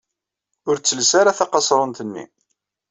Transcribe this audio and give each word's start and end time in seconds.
Ur 0.69 0.75
ttelles 0.77 1.11
ara 1.19 1.37
taqaṣrunt-nni! 1.37 2.25